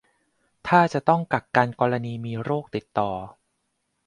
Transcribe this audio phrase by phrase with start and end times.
[0.67, 3.11] ถ้าจะต้องกักกันกรณีมีโรคติดต่อ